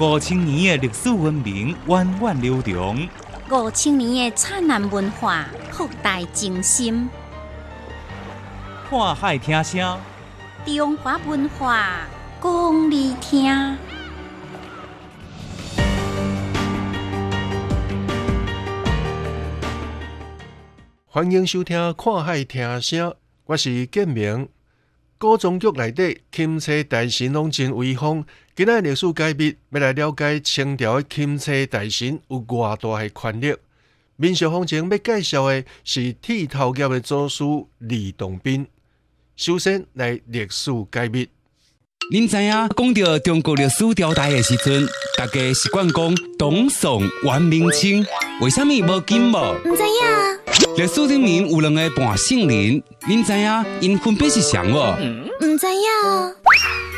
[0.00, 3.08] 五千年的历史文明源远流长，
[3.50, 7.08] 五千年的灿烂文化博大精深。
[8.88, 9.98] 看海听声，
[10.64, 12.06] 中华文化
[12.40, 13.76] 讲你听。
[21.06, 23.10] 欢迎收听《看海听声》，
[23.46, 24.48] 我是建明。
[25.20, 28.24] 古装剧内底钦差大神拢真威风。
[28.58, 33.56] 今日历史解密，要来了解清朝的钦差大臣有偌大的权力。
[34.16, 37.44] 民俗风情要介绍的是剃头业的祖师
[37.78, 38.66] 李洞宾。
[39.36, 41.28] 首先来历史解密。
[42.10, 48.04] 您知影讲到中国历史朝代的时阵，大家习惯讲董宋、元、明、清，
[48.40, 49.54] 为什么无金无？
[49.66, 50.76] 唔知影。
[50.76, 54.96] 历史里面有两个半姓林，您知影因分别是谁无？
[55.46, 56.97] 唔知影。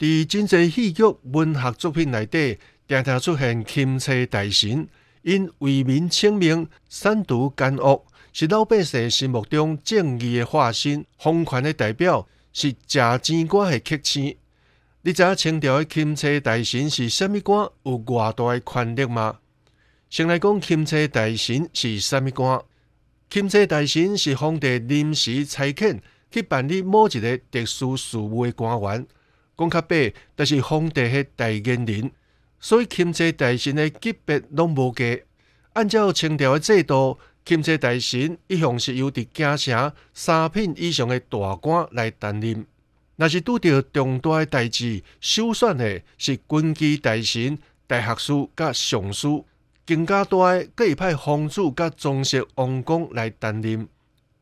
[0.00, 2.56] 伫真济戏剧、文学作品内底，
[2.88, 4.88] 常常出现钦差大臣，
[5.20, 14.34] 因为民请命、善独奸恶，是老百姓心目中正义的化身、皇权的代表，是食钱官的克星。
[15.02, 17.68] 你知影清朝的钦差大臣是虾物官？
[17.82, 19.40] 有偌大的权力吗？
[20.08, 22.58] 先来讲钦差大臣是虾物官？
[23.28, 29.06] 钦差大臣是皇帝临时差遣去办理某一个特殊事务的官员。
[29.60, 32.10] 讲较白，就是皇帝的代言人，
[32.58, 35.20] 所以钦差大臣的级别拢无低。
[35.74, 42.64] 按照清朝的制度，钦差大臣一向是由伫京城三品以上的大官来担任。
[43.16, 49.44] 若是拄着重大的代志，首选的是军机大臣、大学士甲尚书，
[49.84, 53.86] 更加大的，可以派皇子甲宗室王公来担任。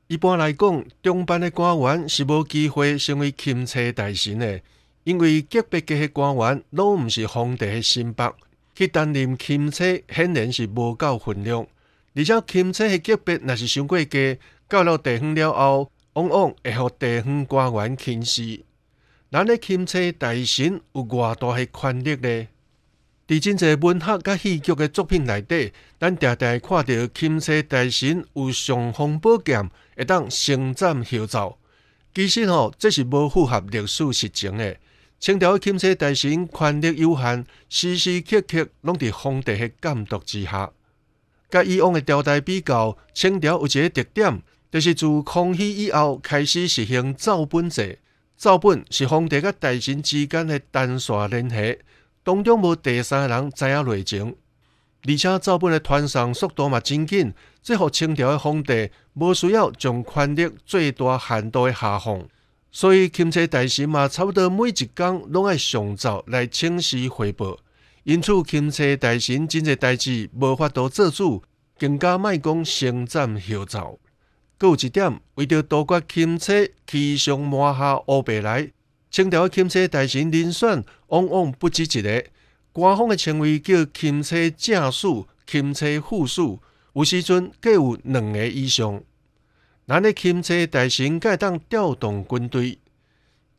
[0.07, 4.61] 一般来讲，中班的官员是无机会成为钦差大臣的。
[5.09, 8.31] 因为级别级的官员拢毋是皇帝的心腹，
[8.75, 11.67] 去担任钦差显然是无够分量。
[12.15, 14.37] 而且钦差的级别若是伤过低，
[14.69, 18.61] 到了地方了后，往往会互地方官员轻视。
[19.33, 22.49] 咱的钦差大臣有偌大的权力呢？
[23.27, 31.57] 伫真济文学甲戏剧的作品内底，咱常常看到钦差大臣有尚方宝剑，会当升斩后奏。
[32.15, 34.77] 其实吼，这是无符合历史实情的。
[35.21, 40.71] 清朝的钦差大臣权力有限，时时刻刻拢伫皇帝的监督之下。
[41.51, 44.41] 甲以往的朝代比较，清朝有一个特点，
[44.71, 47.99] 就是自康熙以后开始实行奏本制。
[48.37, 51.81] 奏本是皇帝甲大臣之间的单线联系，
[52.23, 54.37] 当中无第三人知影内情，
[55.03, 62.25] 而且奏本的传送速度嘛真紧，这互清朝的皇帝无需要将权力最大限度的下放。
[62.71, 67.59] 所以，钦差大臣嘛，差不多每一工拢爱上奏来请示汇报。
[68.05, 71.43] 因此，钦差大臣真侪代志无法度做主，
[71.79, 73.99] 更加莫讲升斩后奏。
[74.59, 78.71] 搁有一点，为着杜绝钦差欺上瞒下乌白来，
[79.11, 82.25] 清朝钦差大臣人选往往不止一个。
[82.73, 85.07] 官方的称谓叫钦差正史、
[85.47, 86.43] 钦差副史，
[86.93, 89.03] 有时阵各有两个以上。
[89.89, 92.77] 咱的钦差大臣该当调动军队，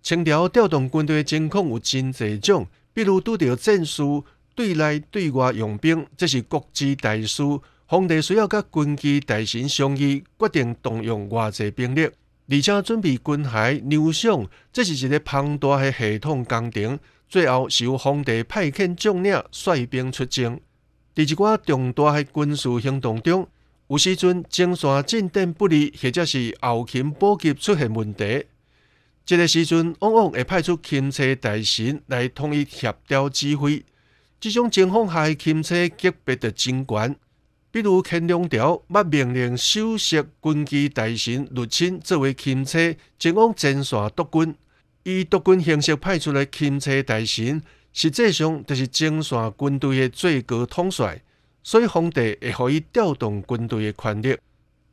[0.03, 4.03] 清朝调动军队的情况有真侪种，比如拄到战事，
[4.53, 7.41] 对内对外用兵，这是国之大事。
[7.88, 12.07] 皇帝需要甲军机大臣商议，决定动用偌济兵力，
[12.47, 17.00] 而且准备军械、牛饷，这是一个庞大的系统工程。
[17.28, 20.61] 最后是由皇帝派遣将领率兵出征，
[21.16, 23.47] 伫一寡重大的军事行动中。
[23.90, 28.46] 有时阵前线进展不利，或者是后勤补给出现问题，
[29.26, 33.84] 这个时阵往往会派出钦差大臣来统一协调指挥。
[34.40, 37.16] 这种情况下，钦差级别的军官，
[37.72, 44.56] 比如乾隆朝捌命令首席军机大臣陆钦作为钦差，前往前线督军。
[45.02, 47.59] 以督军形式派出的钦差大臣，
[47.92, 51.24] 实际上就是前线军队的最高统帅。
[51.70, 54.36] 所以，皇帝会可以调动军队的权力。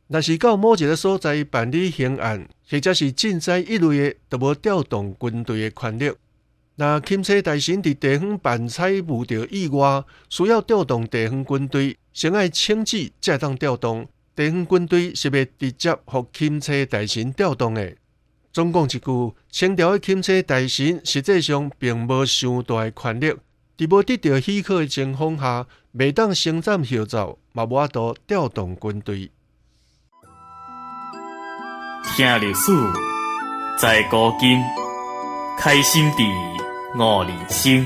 [0.09, 6.11] 若是到某一个所在办理刑案，或者是赈灾一类的，都无调动军队的权力。
[6.75, 14.07] 那钦差大臣伫地方办差无着意外，需要调动地方军队，先爱请旨才当调动。
[14.35, 17.95] 地方军队是要直接互钦差大臣调动的。
[18.53, 23.33] 总共一句，清朝的钦差大臣实际上并无上大的权力，
[23.77, 29.29] 伫无得到许可的情况下，未当升战号召，嘛无法度调动军队。
[32.15, 32.71] 听历史，
[33.77, 34.59] 在古今，
[35.59, 36.23] 开心地
[36.95, 37.85] 悟人生。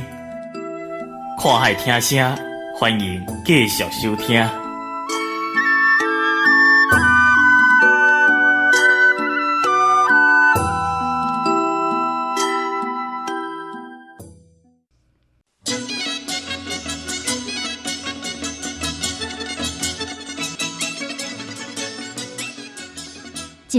[1.41, 2.37] 看海听声，
[2.79, 4.60] 欢迎继续收听。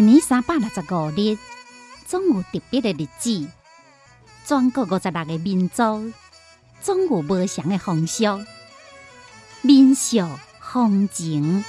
[0.06, 1.38] 年三百六十五日，
[2.06, 3.48] 总有特别的日子。
[4.44, 6.12] 全国五十六个民族，
[6.80, 8.24] 总有不祥的风俗、
[9.62, 10.18] 民俗、
[10.60, 11.64] 风情。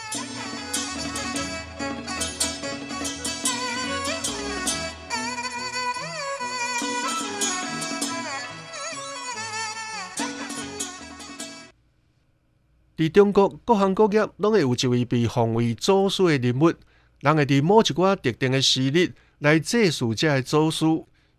[12.95, 16.73] 伫中国各行各业，拢会有一位被奉为祖师的人物。
[17.23, 20.85] 人会伫某一寡特定的时日来祭祀这个祖师，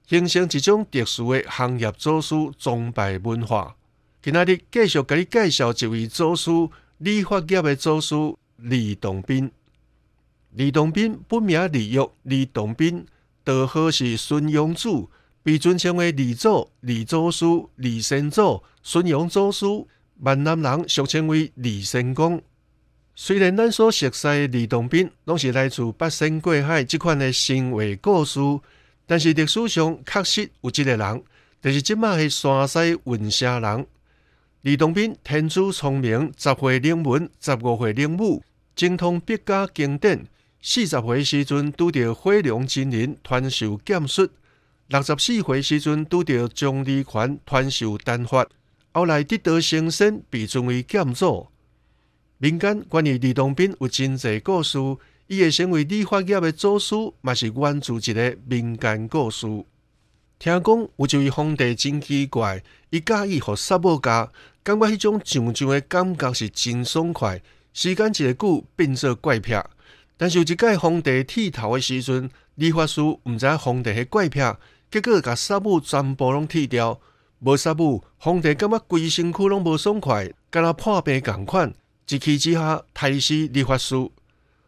[0.07, 3.77] 形成一种特殊的行业祖师崇拜文化。
[4.23, 6.51] 今仔日继续甲你介绍一位祖师——
[6.97, 8.15] 理发业的祖师
[8.57, 9.51] 李洞宾。
[10.53, 13.05] 李洞宾本名李煜，李洞宾
[13.45, 15.11] 道号是孙庸祖，
[15.43, 17.45] 被尊称为李祖、李祖师、
[17.77, 19.67] 李先祖、孙庸祖师，
[20.17, 22.43] 闽南人俗称为李先公。
[23.17, 28.41] 虽然咱所熟悉的李洞宾拢是来自八仙过海这款的神话故事，
[29.07, 31.23] 但是历史上确实有一个人，
[31.63, 33.87] 就是即马的山西运城人。
[34.63, 38.43] 李洞宾天资聪明，十岁领文，十五岁领武，
[38.75, 40.27] 精通笔家经典。
[40.61, 44.29] 四十岁时阵拄着火龙真人传授剑术，
[44.89, 48.45] 六十四岁时阵拄着钟离权传授丹法，
[48.93, 51.47] 后来得道升仙，被尊为剑祖。
[52.45, 54.79] 民间关于李洞宾有真济故事，
[55.29, 59.47] 伊会成为理发业的祖师，嘛是源自一个民间故事。
[60.39, 64.31] 听讲有一位皇帝真奇怪，伊介意互萨母教，
[64.63, 67.41] 感觉迄种上上的感觉是真爽快。
[67.73, 69.55] 时间一个久，变做怪癖。
[70.19, 74.41] 但是有一届皇帝剃头的时阵，理发师毋知皇帝迄怪癖，
[74.91, 77.01] 结果甲萨母全部拢剃掉。
[77.39, 81.73] 无萨母，皇帝感觉规身躯拢无爽快，敢若破病共款。
[82.09, 83.95] 一气之下，杀死理发师。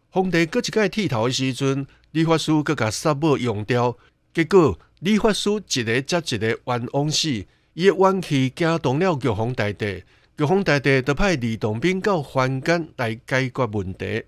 [0.09, 3.97] 皇帝搁一届剃头的时阵，理发师搁甲杀母用掉。
[4.33, 7.29] 结果，理发师一个接一个冤枉死，
[7.75, 10.03] 伊的怨气惊动了玉皇大帝。
[10.38, 14.23] 玉皇大帝就派李洞宾到凡间来解决问题。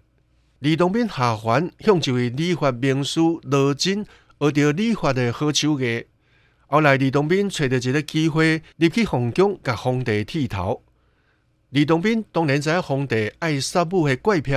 [0.59, 4.05] 李洞宾下凡，向一位理发名师罗真
[4.39, 6.05] 学着理发的好手艺。
[6.67, 10.83] 后来，李洞宾找到一个机会，入去皇宫，甲皇帝剃头。
[11.71, 14.53] 李洞宾当然知影皇帝爱杀母的怪癖，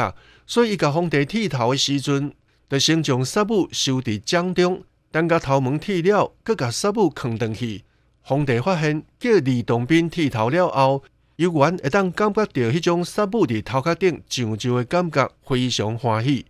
[0.47, 2.33] 所以伊甲皇帝剃头的时阵，
[2.69, 4.81] 就先将杀母收伫掌中，
[5.11, 7.83] 等甲头毛剃了，佮甲杀母扛回去。
[8.21, 11.03] 皇帝发现叫李洞宾剃头了后，
[11.35, 16.45] 有缘会当感觉到迄种杀母伫头壳顶上上的感觉，非常欢喜。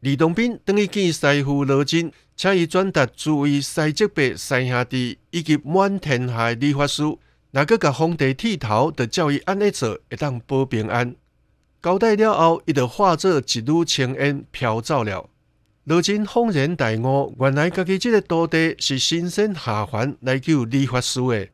[0.00, 7.02] 李洞宾等于见师傅罗真，请伊转达诸位西泽伯、西兄弟以及满天下理发师。
[7.52, 11.16] 若个甲皇帝剃头，就照伊安尼做，会当保平安。
[11.82, 15.28] 交代了后，伊就化作一缕青烟飘走了。
[15.84, 21.48] 罗真恍然大悟，原来家己这个徒弟是神仙下凡来救理发师的，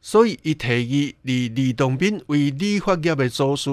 [0.00, 3.70] 所以伊提议立李洞宾为理发业的祖师。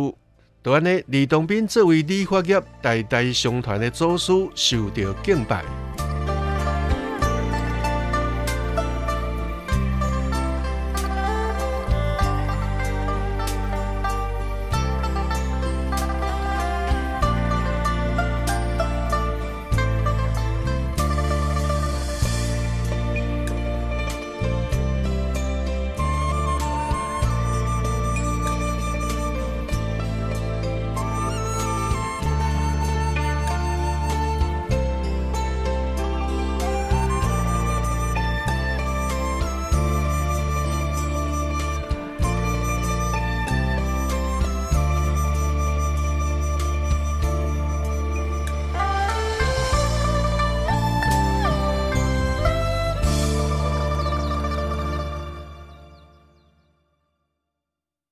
[0.63, 5.86] 就安尼，李洞宾作为理发业代代相传的祖师，受到敬拜。